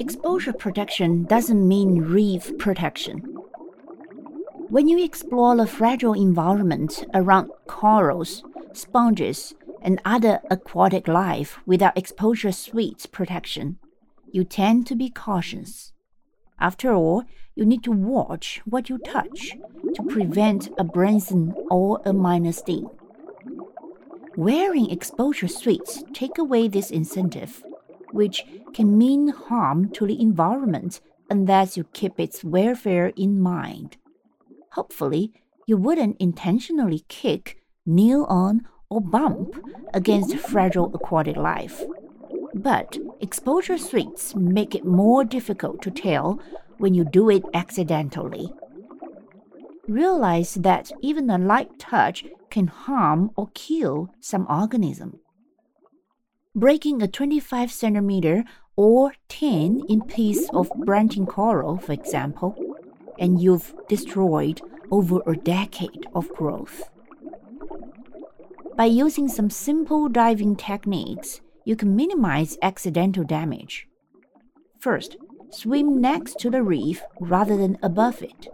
[0.00, 3.18] Exposure protection doesn't mean reef protection.
[4.68, 8.42] When you explore the fragile environment around corals,
[8.72, 13.78] sponges, and other aquatic life without exposure suits protection,
[14.30, 15.92] you tend to be cautious.
[16.58, 17.24] After all,
[17.54, 19.56] you need to watch what you touch
[19.94, 22.88] to prevent a brazen or a minor sting.
[24.36, 27.62] Wearing exposure suits take away this incentive,
[28.12, 33.96] which can mean harm to the environment unless you keep its welfare in mind.
[34.72, 35.32] Hopefully,
[35.66, 39.62] you wouldn't intentionally kick, kneel on, or bump
[39.94, 41.82] against fragile aquatic life.
[42.54, 46.40] But exposure suits make it more difficult to tell
[46.78, 48.52] when you do it accidentally.
[49.88, 55.20] Realize that even a light touch can harm or kill some organism.
[56.54, 58.44] Breaking a 25 centimeter
[58.76, 62.54] or 10 in piece of branching coral, for example,
[63.18, 66.90] and you've destroyed over a decade of growth.
[68.76, 73.88] By using some simple diving techniques, you can minimize accidental damage.
[74.78, 75.16] First,
[75.48, 78.48] swim next to the reef rather than above it.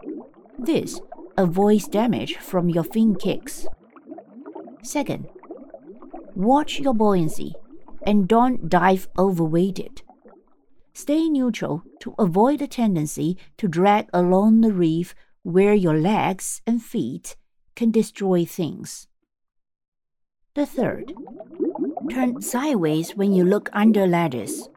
[0.56, 1.00] This
[1.36, 3.66] avoids damage from your fin kicks.
[4.84, 5.26] Second,
[6.36, 7.56] watch your buoyancy
[8.08, 10.00] and don't dive overweighted.
[10.94, 16.82] Stay neutral to avoid the tendency to drag along the reef where your legs and
[16.82, 17.36] feet
[17.76, 19.08] can destroy things.
[20.54, 21.12] The third,
[22.10, 24.70] turn sideways when you look under ledges.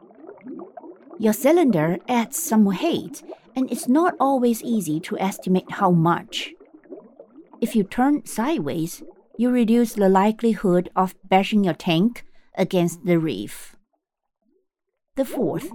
[1.18, 3.22] Your cylinder adds some weight,
[3.56, 6.52] and it's not always easy to estimate how much.
[7.62, 9.02] If you turn sideways,
[9.38, 12.24] you reduce the likelihood of bashing your tank
[12.56, 13.76] against the reef.
[15.16, 15.70] The fourth,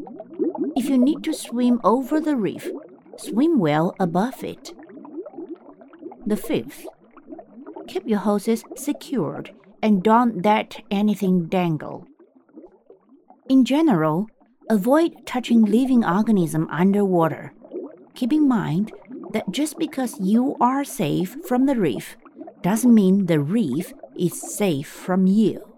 [0.76, 2.70] if you need to swim over the reef,
[3.18, 4.74] swim well above it.
[6.26, 6.86] The fifth,
[7.88, 12.08] keep your hoses secured and don't let anything dangle.
[13.48, 14.28] In general,
[14.70, 17.54] avoid touching living organisms underwater.
[18.16, 18.92] Keep in mind
[19.32, 22.18] that just because you are safe from the reef
[22.62, 25.77] doesn't mean the reef is safe from you.